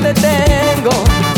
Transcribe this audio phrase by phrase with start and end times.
[0.00, 1.37] uno.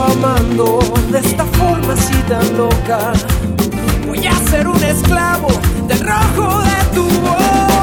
[0.00, 0.78] amando
[1.10, 3.12] de esta forma así tan loca.
[4.06, 5.48] Voy a ser un esclavo
[5.86, 7.73] del rojo de tu voz.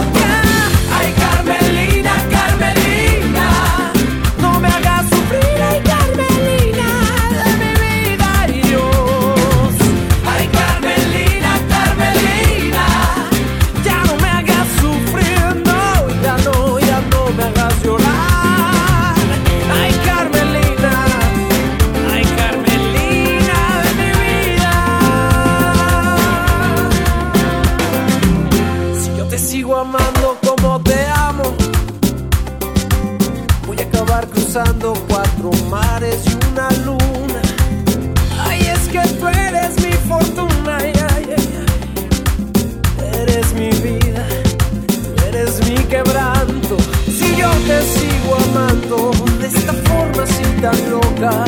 [50.62, 51.46] Loca,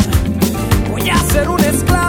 [0.90, 2.03] voy a ser un esclavo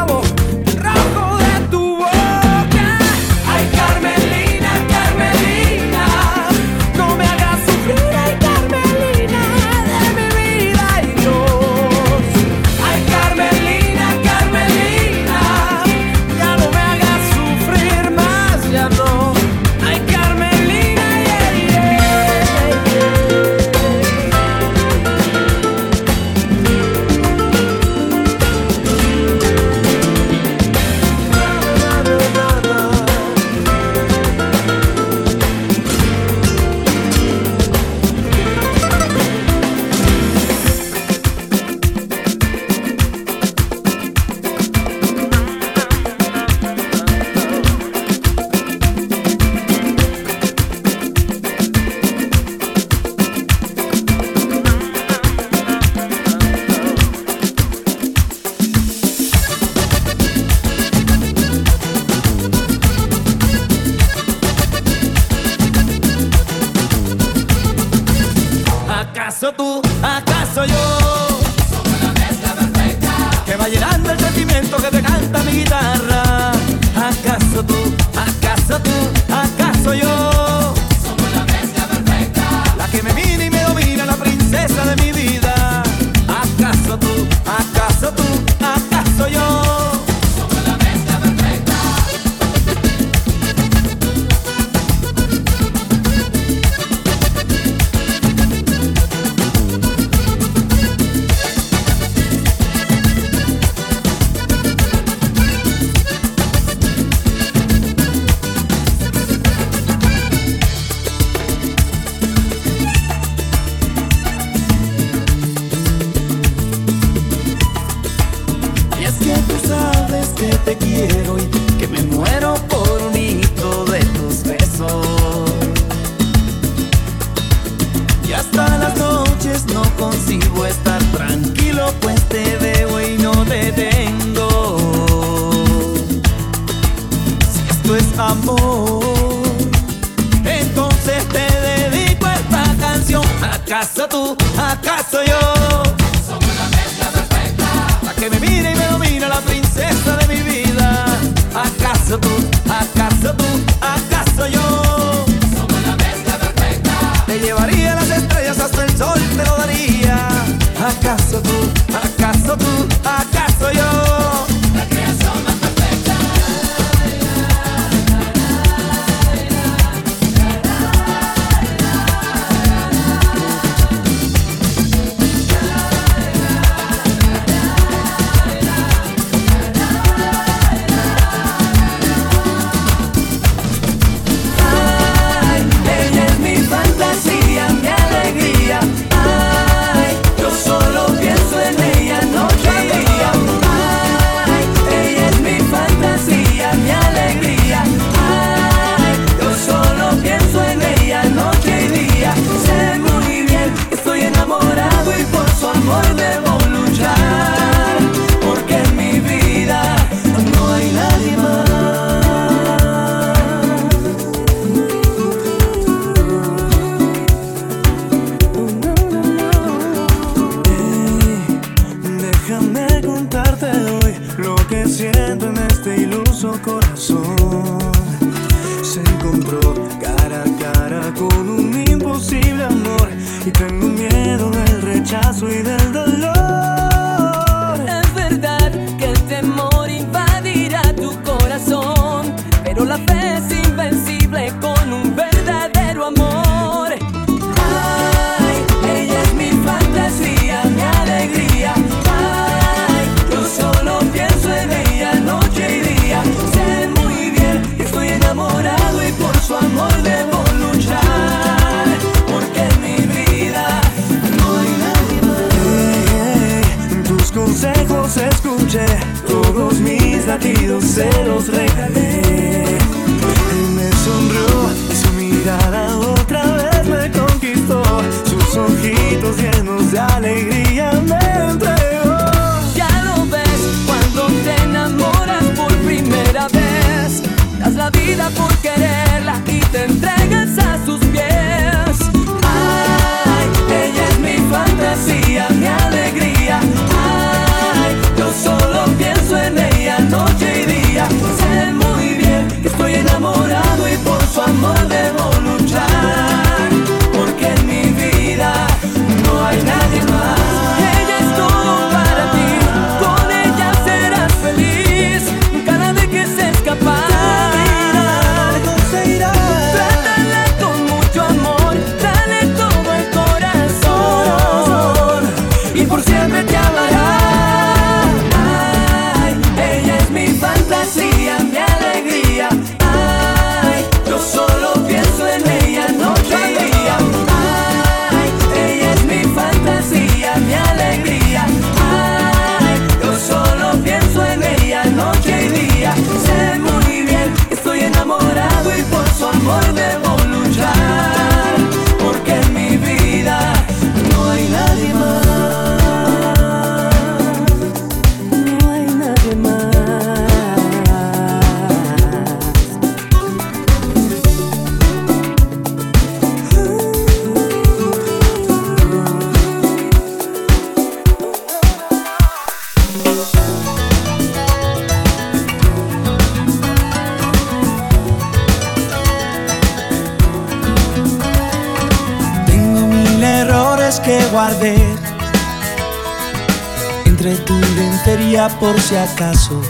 [388.60, 389.60] por si acaso.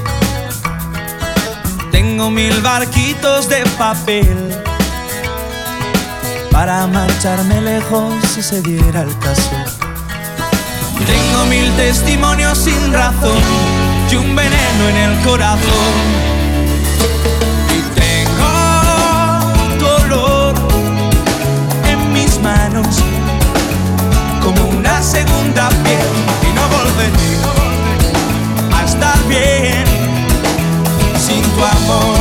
[1.91, 4.55] Tengo mil barquitos de papel
[6.51, 9.57] para marcharme lejos si se diera el caso.
[11.07, 13.43] Tengo mil testimonios sin razón
[14.11, 16.35] y un veneno en el corazón
[24.45, 26.07] como una segunda piel
[26.43, 27.44] y no volveré
[29.29, 29.85] bien
[31.19, 32.19] sin tu amor.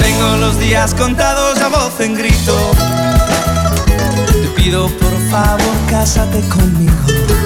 [0.00, 2.56] Tengo los días contados a voz en grito
[4.68, 7.37] pido por favor, cásate conmigo.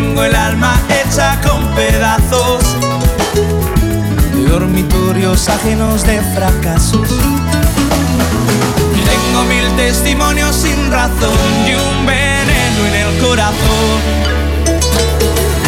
[0.00, 2.64] Tengo el alma hecha con pedazos
[4.32, 7.06] de dormitorios ajenos de fracasos.
[9.10, 11.36] Tengo mil testimonios sin razón
[11.68, 14.00] y un veneno en el corazón.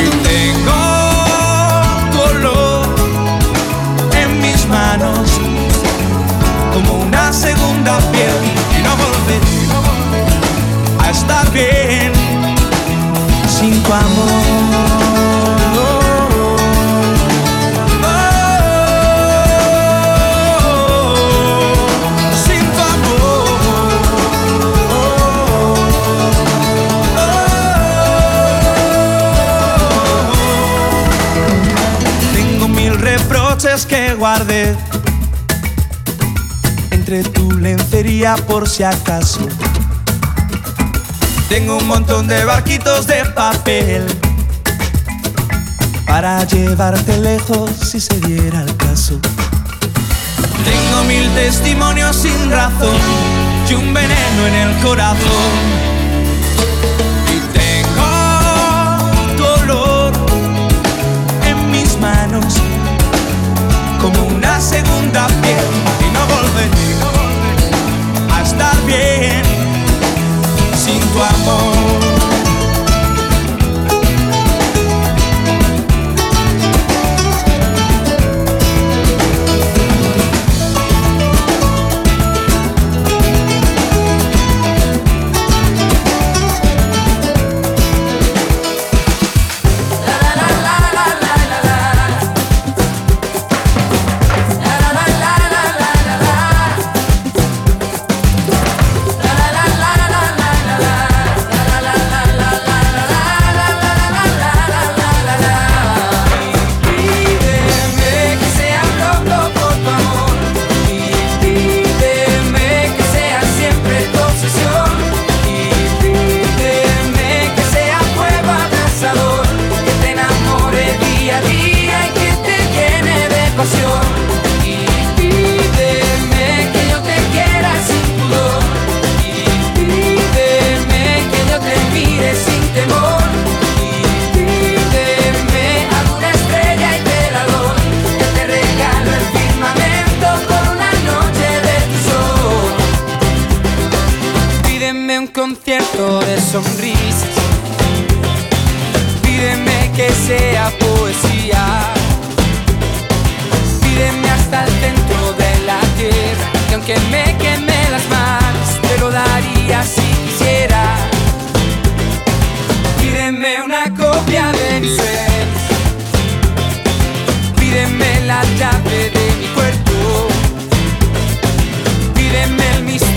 [0.03, 0.81] Y tengo
[2.17, 2.89] dolor
[4.19, 5.29] en mis manos
[6.73, 8.41] como una segunda piel
[8.79, 9.63] y no volveré
[11.13, 12.22] estar bien
[13.63, 14.29] sin tu amor.
[32.35, 34.77] Tengo mil reproches que guardé.
[36.91, 39.47] Entre tu lencería por si acaso
[41.53, 44.07] tengo un montón de barquitos de papel
[46.07, 49.21] para llevarte lejos si se diera el caso.
[50.65, 52.97] Tengo mil testimonios sin razón
[53.69, 55.53] y un veneno en el corazón.
[57.29, 58.09] Y tengo
[59.37, 60.15] dolor
[61.45, 62.55] en mis manos
[64.01, 65.67] como una segunda piel
[66.01, 66.95] y no volveré
[68.33, 69.52] a estar bien
[71.13, 72.12] tu amor.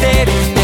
[0.05, 0.54] Y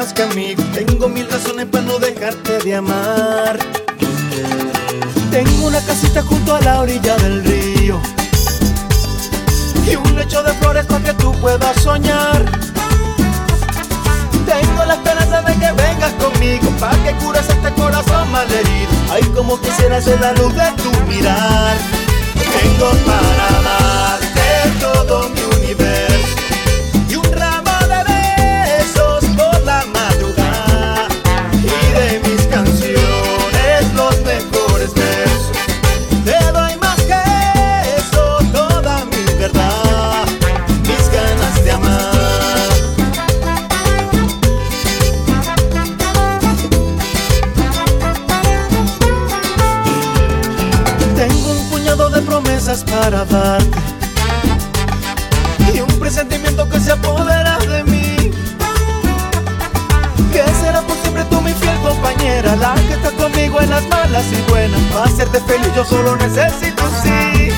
[0.00, 0.62] más que amigo.
[0.72, 3.58] Tengo mil razones para no dejarte de amar.
[5.30, 8.00] Tengo una casita junto a la orilla del río.
[9.86, 12.40] Y un lecho de flores para que tú puedas soñar.
[14.46, 18.92] Tengo la esperanza de que vengas conmigo para que cures este corazón malherido.
[19.12, 21.76] Ay, como quisiera ser la luz de tu mirar.
[22.58, 25.99] Tengo para darte todo mi universo
[52.30, 53.78] promesas para darte
[55.74, 58.30] y un presentimiento que se apodera de mí.
[60.32, 64.24] Que será por siempre tú mi fiel compañera, la que está conmigo en las malas
[64.32, 64.80] y buenas.
[64.92, 67.48] Para hacerte feliz yo solo necesito sí.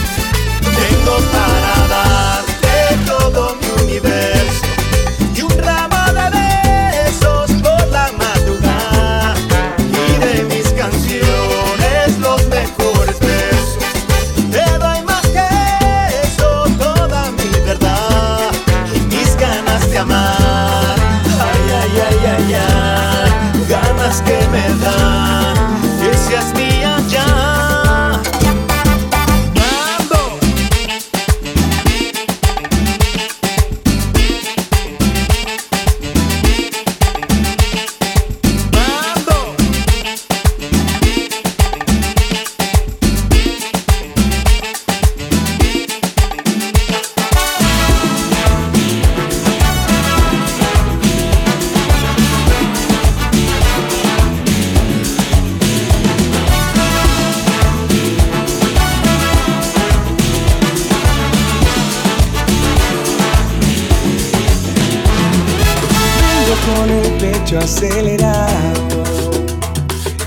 [0.80, 4.41] Tengo para darte todo mi universo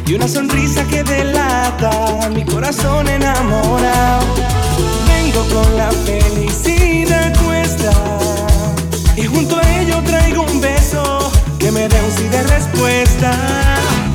[0.06, 4.26] y una sonrisa que delata mi corazón enamorado.
[5.08, 7.94] Vengo con la felicidad cuesta
[9.16, 13.32] y junto a ello traigo un beso que me dé un sí de respuesta.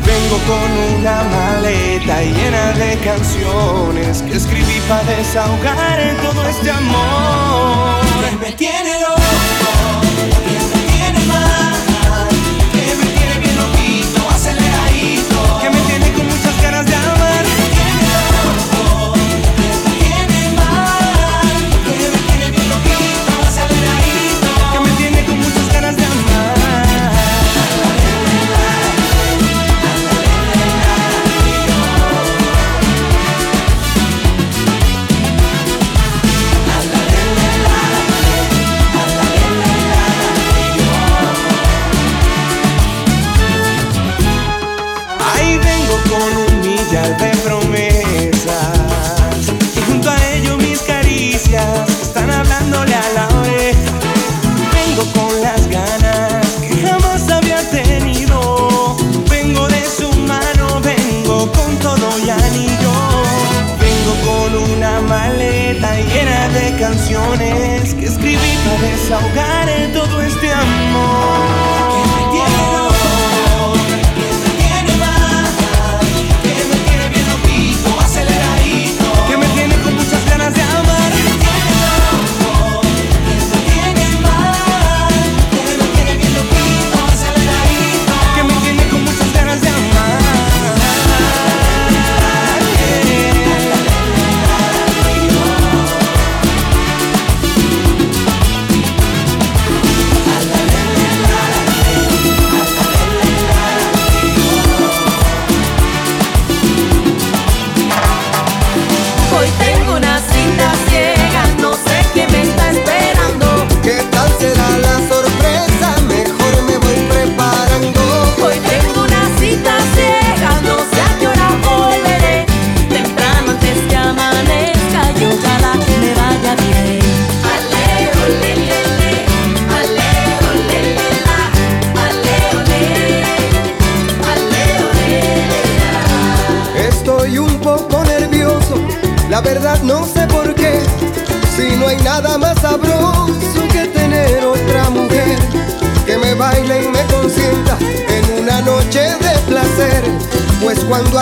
[0.05, 8.01] Vengo con una maleta llena de canciones que escribí para desahogar en todo este amor.
[8.39, 9.01] Me tiene
[52.71, 53.29] Hablándole a la
[54.73, 58.97] Vengo con las ganas que jamás había tenido.
[59.29, 62.93] Vengo de su mano, vengo con todo y anillo.
[63.81, 70.80] Vengo con una maleta llena de canciones Que escribí para desahogar todo este amor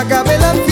[0.09, 0.68] acabe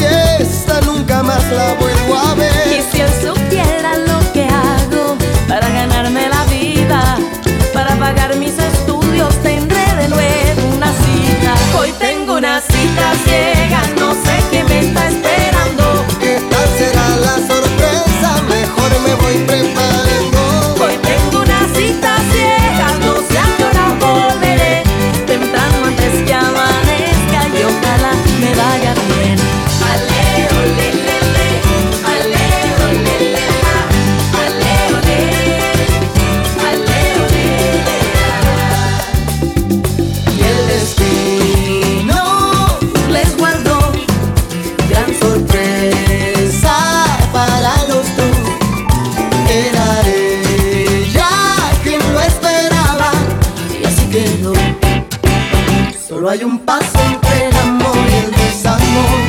[56.09, 59.21] Solo hay un paso entre el amor y el desamor.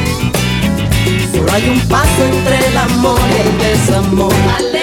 [1.30, 4.77] Solo hay un paso entre el amor y el desamor.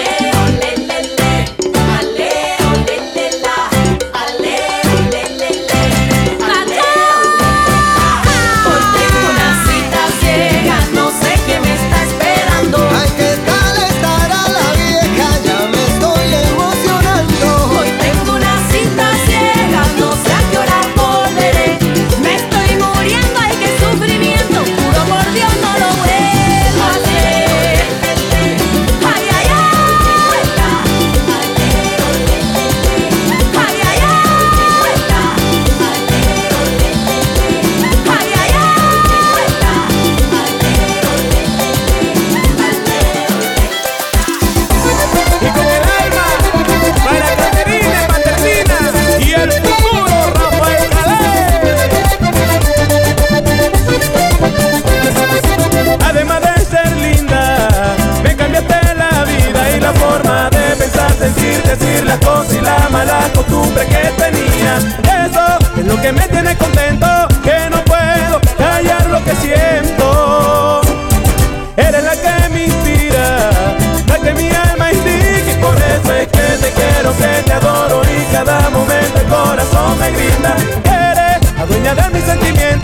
[80.05, 80.55] me grinda.
[80.85, 82.74] Eres la dueña de mis sentimientos.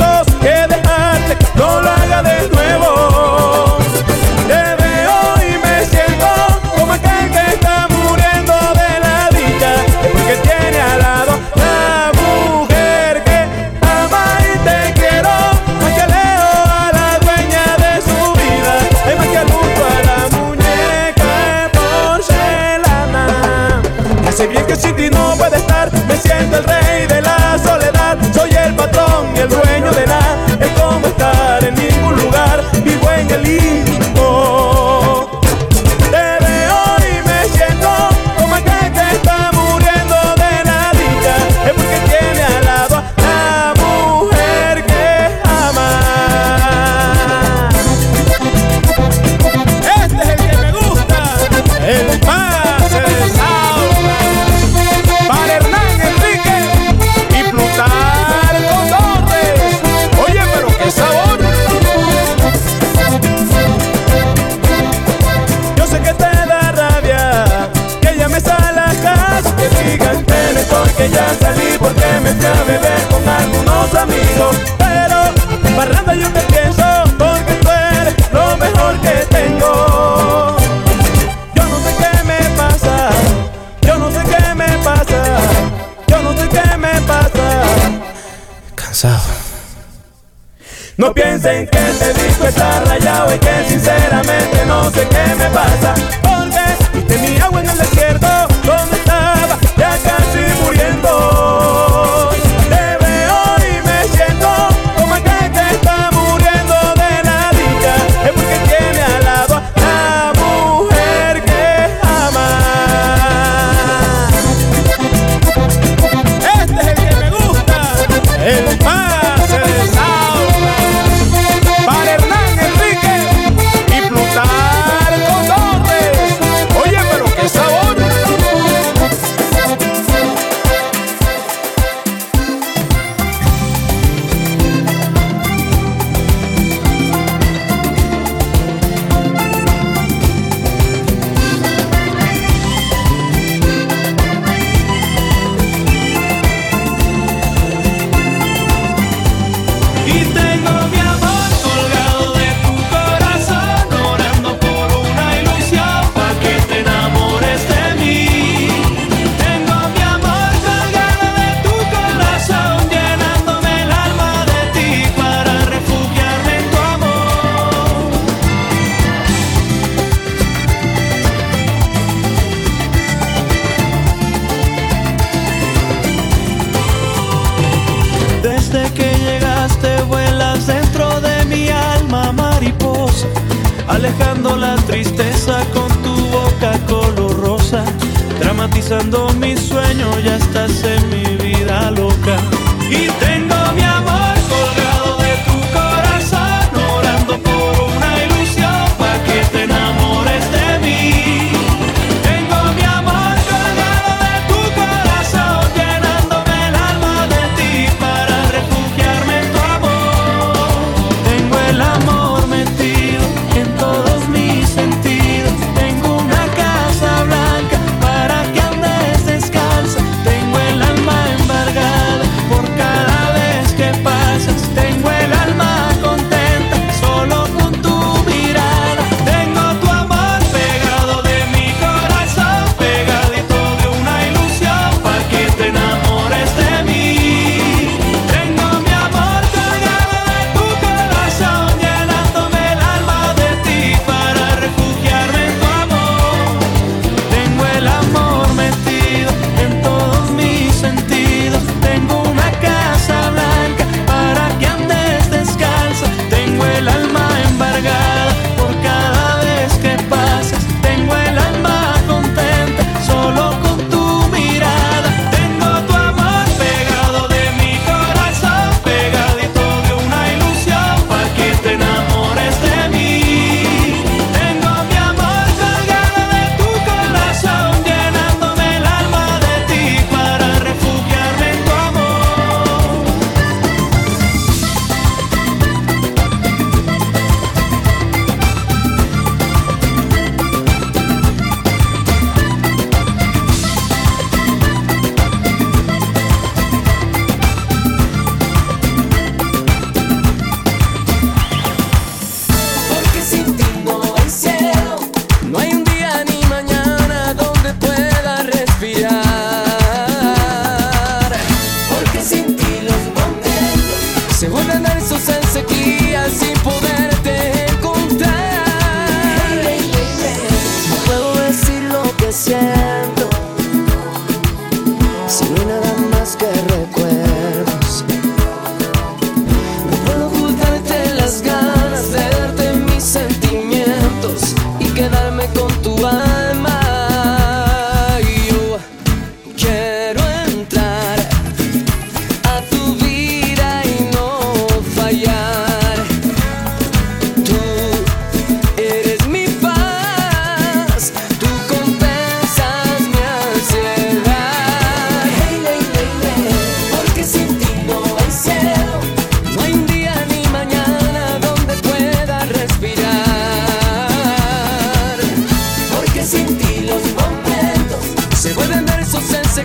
[92.51, 96.20] está rayado y que sinceramente no sé qué me pasa.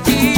[0.07, 0.36] aquí.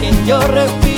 [0.00, 0.89] quien yo respiro.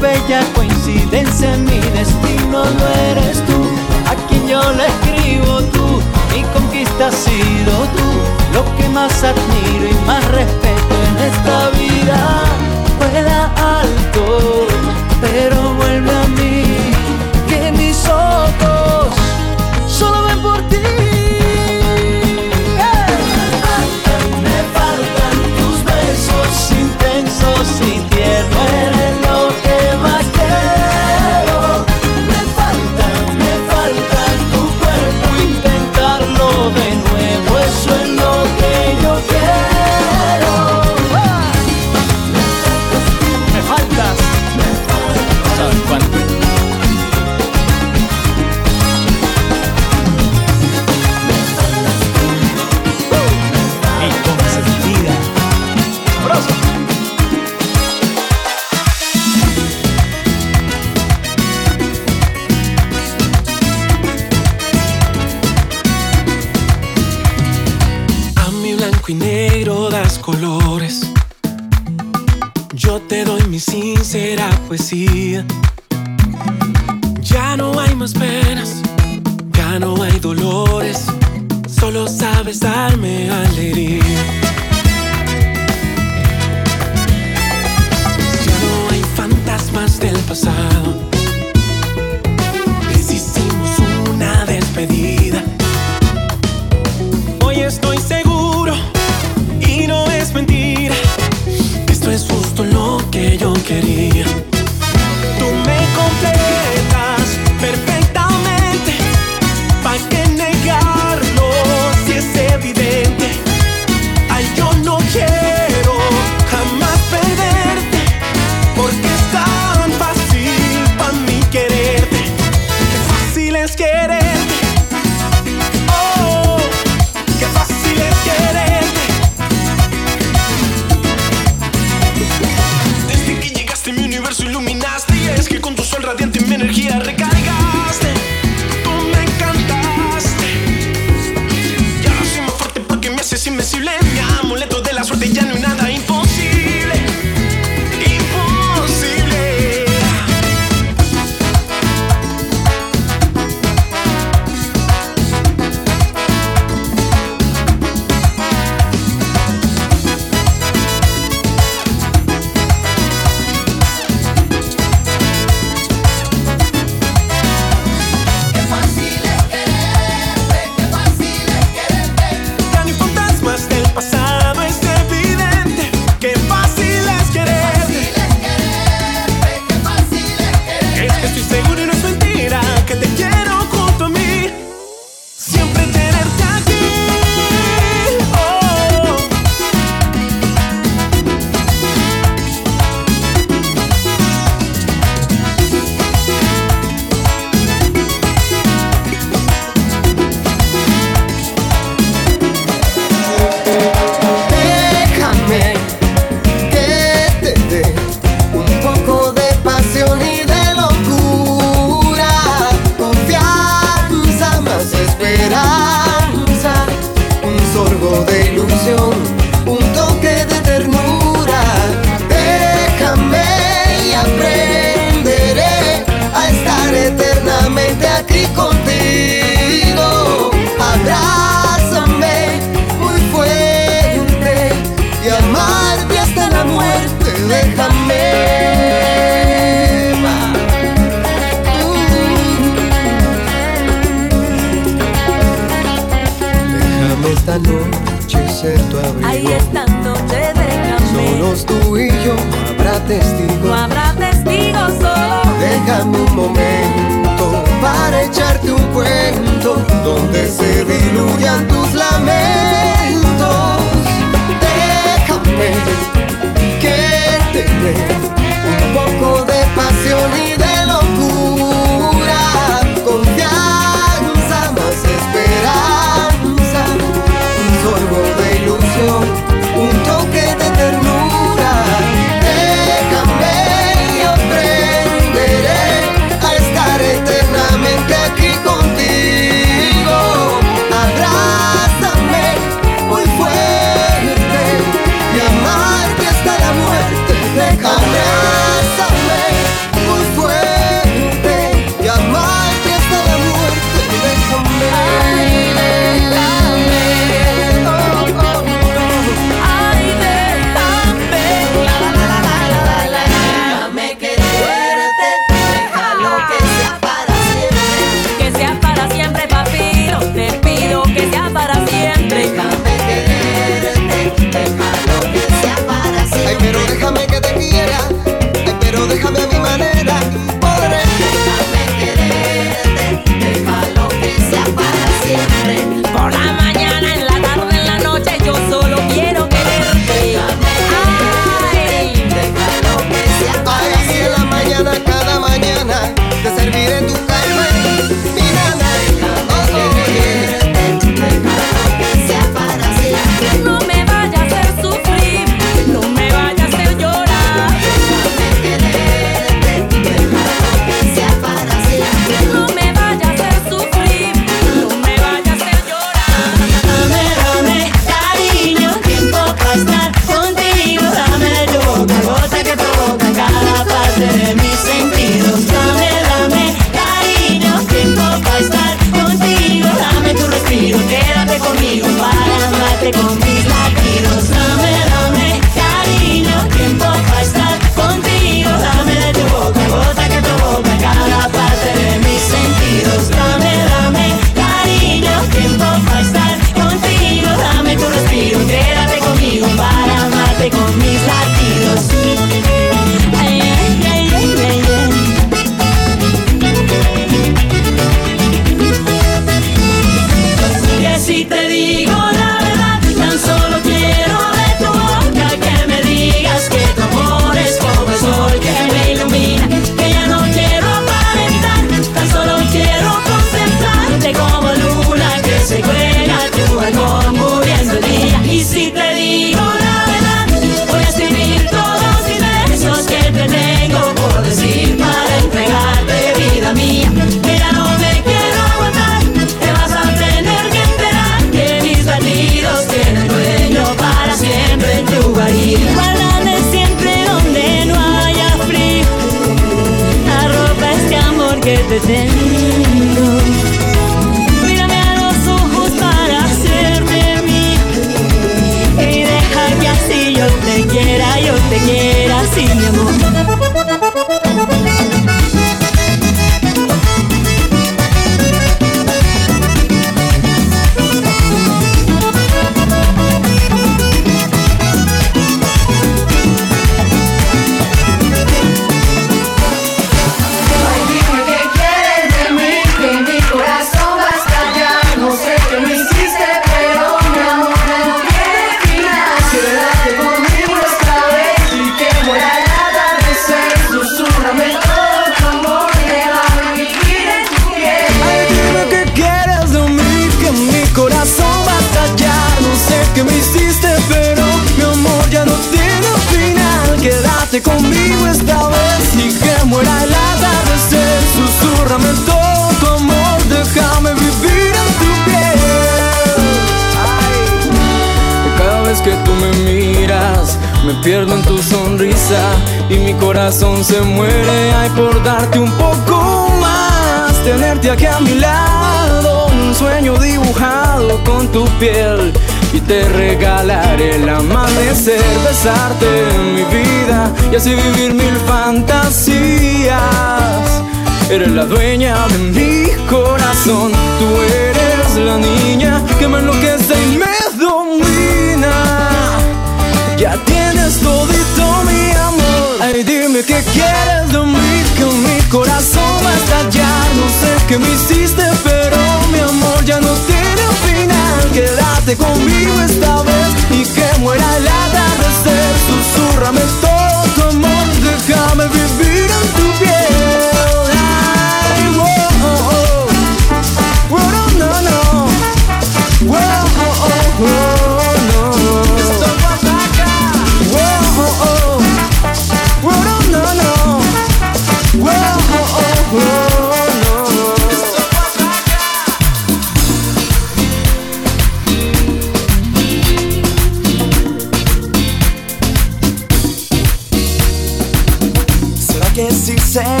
[0.00, 3.68] bella coincidencia en mi destino no eres tú
[4.06, 6.00] a quien yo le escribo tú
[6.34, 8.08] mi conquista ha sido tú
[8.54, 12.67] lo que más admiro y más respeto en esta vida.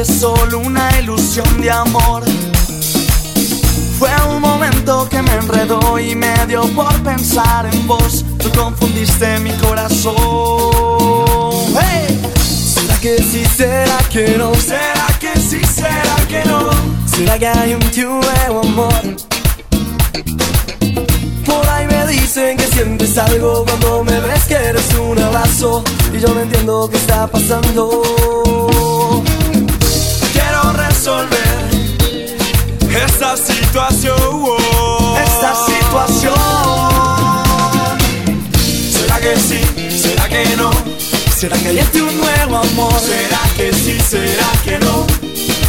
[0.00, 2.22] Es solo una ilusión de amor?
[3.98, 8.24] Fue un momento que me enredó y me dio por pensar en vos.
[8.38, 10.16] Tú confundiste mi corazón.
[12.42, 13.44] ¿Será que sí?
[13.44, 14.54] ¿Será que no?
[14.54, 15.60] ¿Será que sí?
[15.66, 16.70] ¿Será que no?
[17.06, 19.02] ¿Será que hay un nuevo amor?
[21.44, 25.84] Por ahí me dicen que sientes algo cuando me ves que eres un abrazo
[26.14, 28.99] y yo no entiendo qué está pasando.
[31.10, 31.66] Resolver
[33.04, 34.16] esta situación.
[35.20, 36.34] Esta situación.
[38.92, 39.60] ¿Será que sí?
[39.90, 40.70] ¿Será que no?
[41.36, 42.92] ¿Será que hay este un nuevo amor?
[43.00, 43.98] ¿Será que sí?
[44.08, 45.04] ¿Será que no?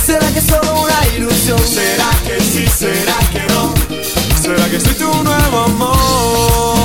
[0.06, 1.60] ¿Será que es solo una ilusión?
[1.60, 2.68] ¿Será que sí?
[2.68, 3.74] ¿Será que no?
[4.39, 6.80] ¿Será que soy tu nuevo amor?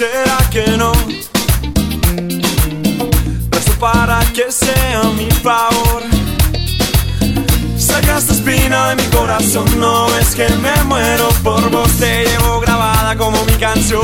[0.00, 0.92] ¿Será que no?
[3.50, 6.02] Rezo para que sea mi favor.
[7.76, 12.60] Saca esta espina de mi corazón, no es que me muero por vos, te llevo
[12.60, 14.00] grabada como mi canción.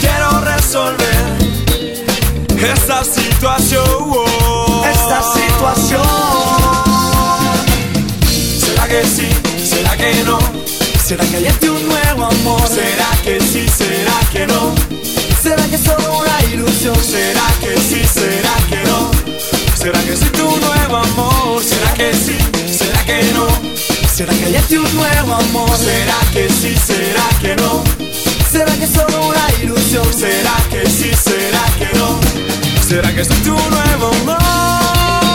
[0.00, 1.36] Quiero resolver
[2.56, 3.84] esta situación.
[4.90, 6.02] Esta situación.
[8.58, 9.28] ¿Será que sí?
[9.68, 10.57] ¿Será que no?
[11.08, 12.60] ¿Será que hay este un nuevo amor?
[12.68, 13.66] ¿Será que sí?
[13.66, 14.74] ¿Será que no?
[15.42, 16.94] ¿Será que es solo una ilusión?
[17.02, 18.02] ¿Será que sí?
[18.04, 19.10] ¿Será que no?
[19.74, 21.64] ¿Será que soy tu nuevo amor?
[21.64, 22.36] ¿Será que sí?
[22.70, 23.46] ¿Será que no?
[24.14, 25.78] ¿Será que hay este un nuevo amor?
[25.78, 26.76] ¿Será que sí?
[26.76, 27.82] ¿Será que no?
[28.52, 30.12] ¿Será que es solo una ilusión?
[30.12, 31.10] ¿Será que sí?
[31.14, 32.20] ¿Será que no?
[32.86, 35.27] ¿Será que soy tu nuevo amor?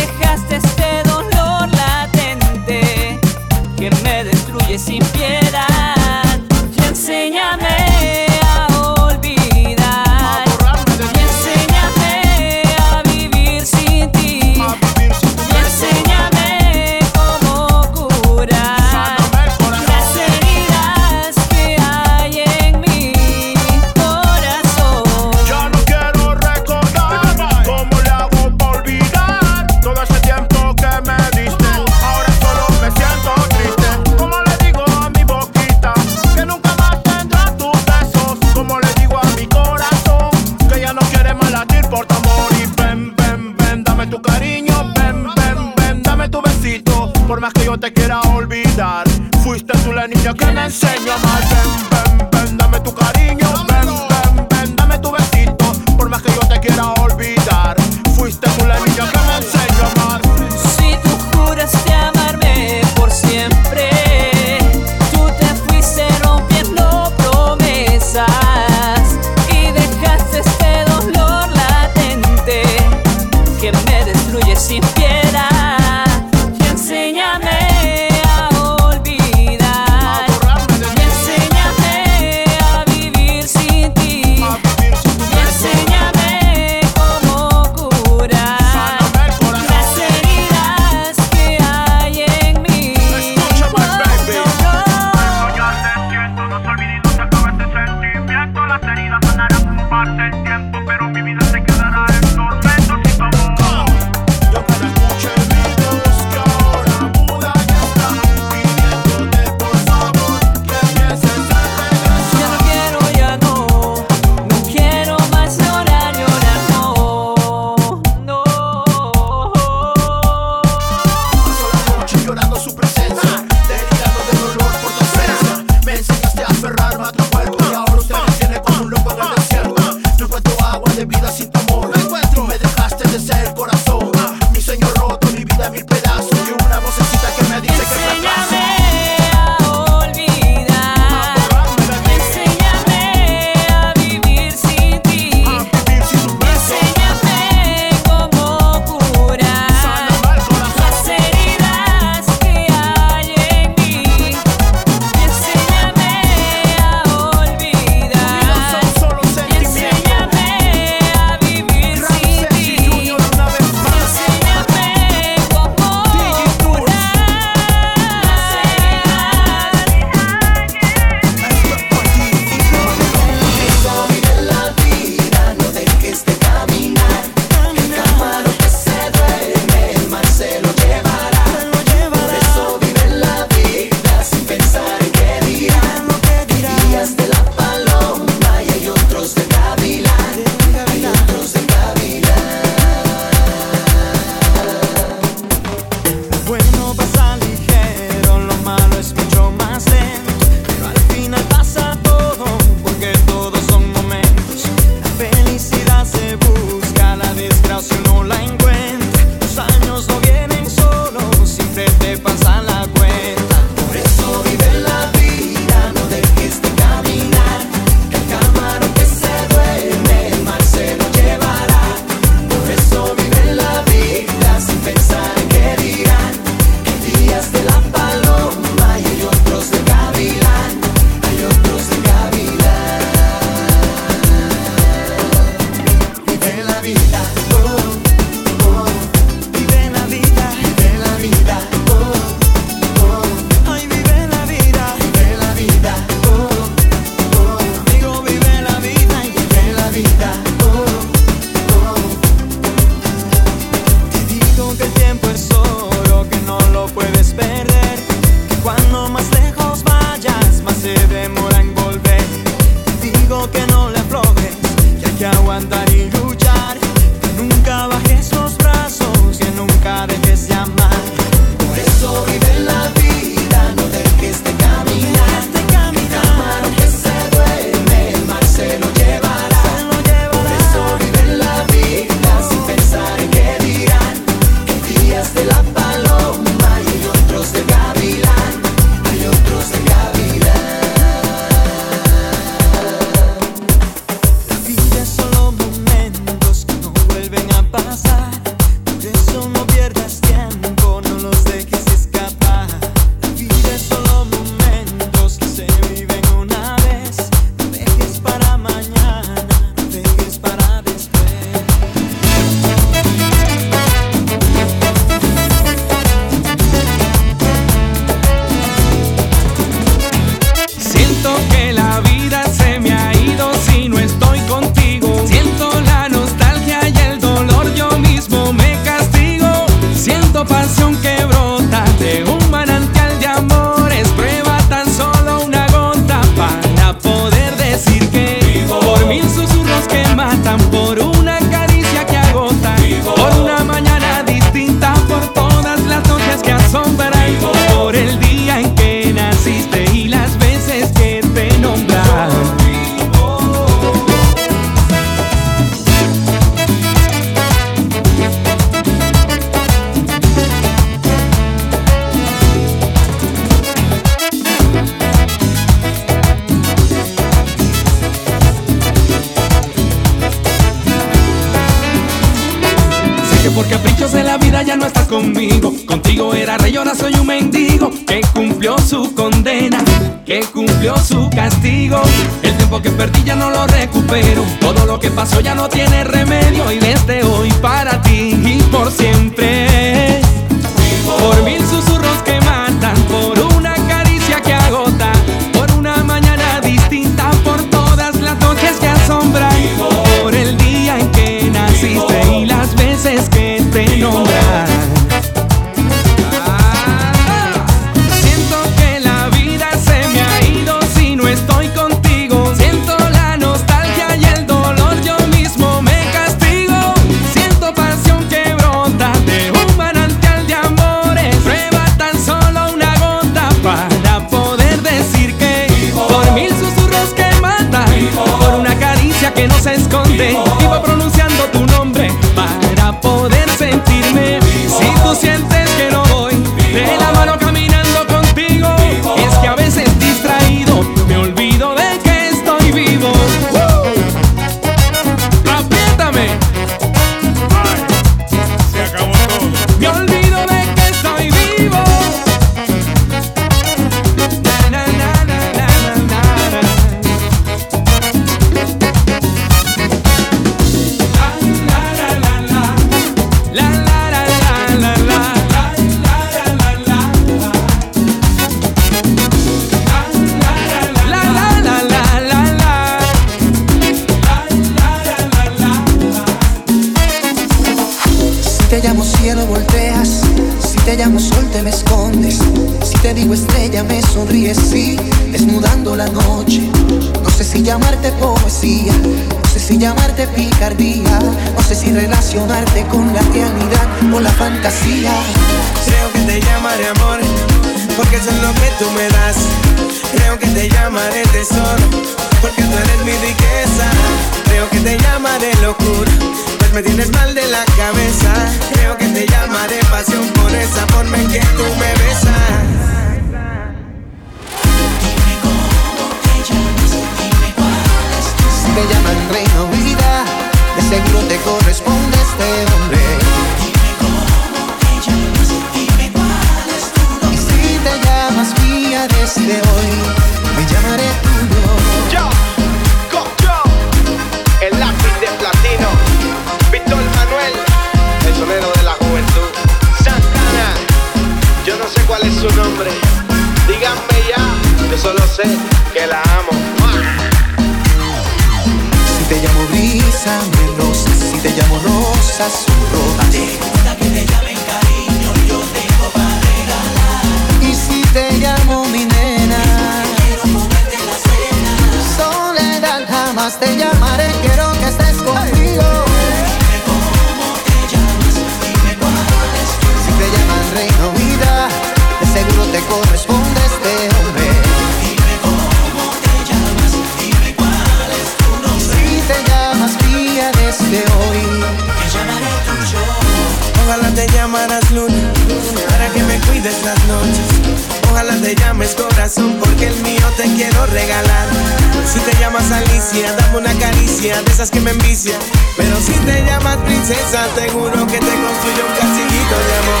[593.18, 595.36] dame una caricia de esas que me envicia.
[595.76, 600.00] Pero si te llamas princesa, te juro que te construyo un castillito de amor.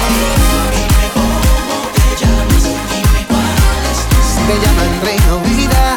[0.70, 4.18] Dime cómo te llamas, dime cuál es tu.
[4.46, 5.96] Te llaman reina o vida,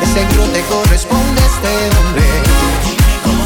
[0.00, 2.26] de seguro te corresponde este hombre.
[2.84, 3.44] Dime cómo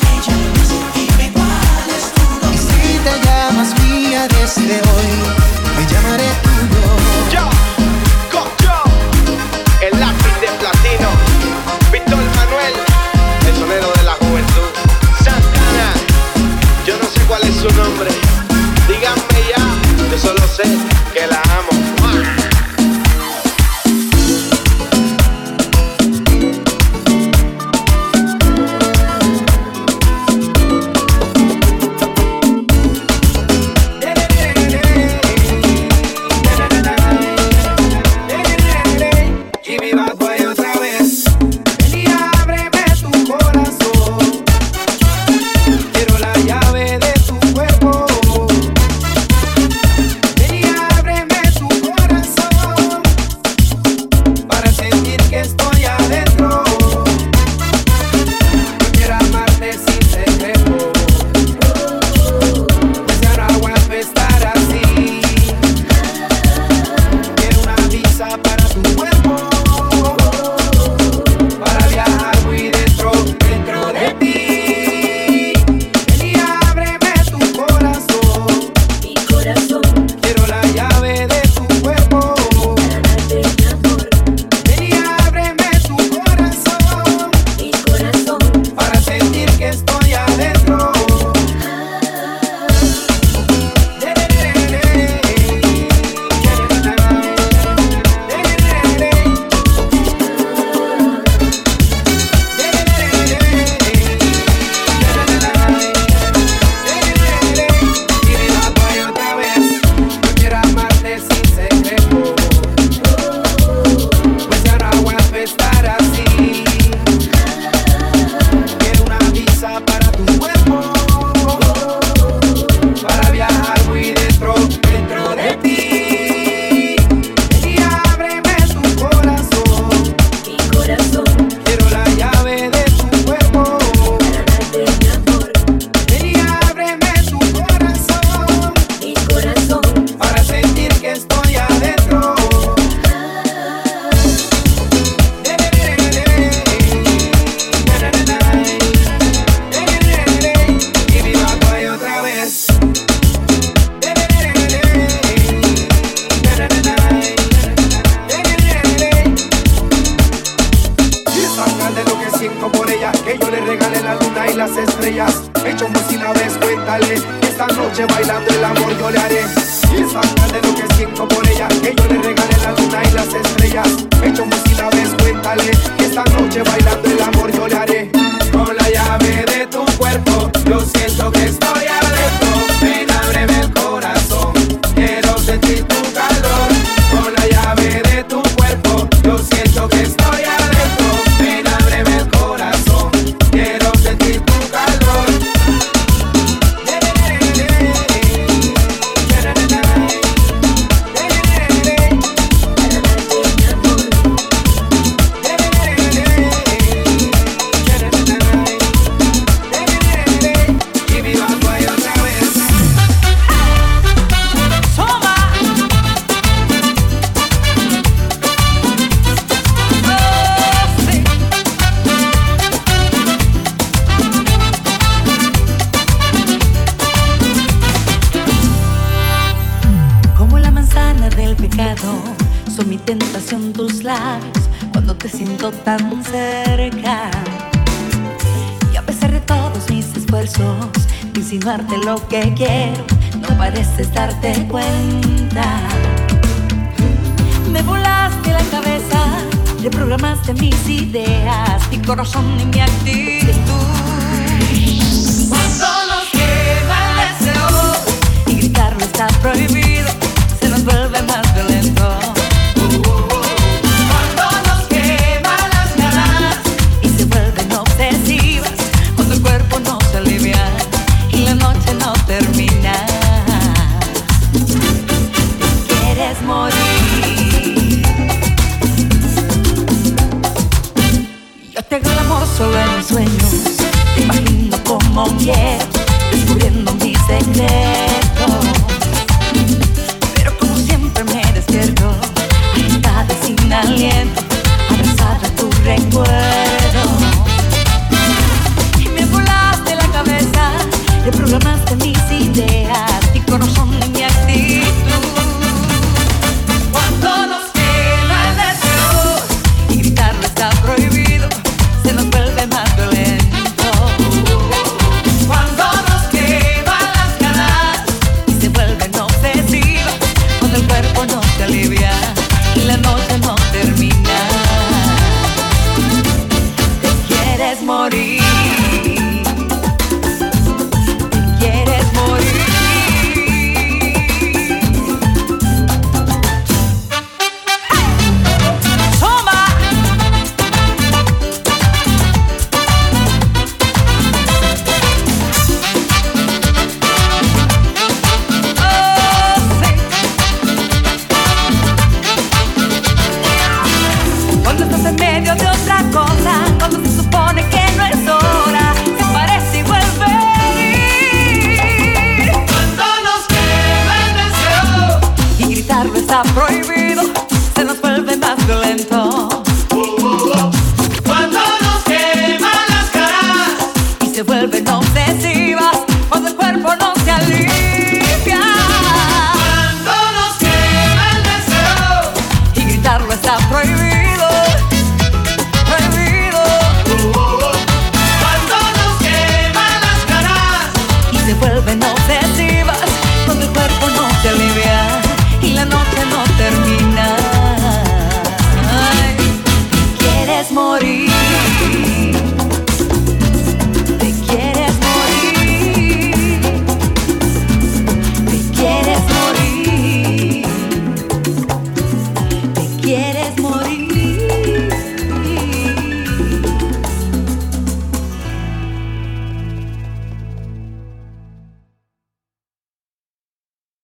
[0.00, 2.54] te llamas, dime cuál es tu nombre.
[2.54, 4.87] Y si te llamas mía desde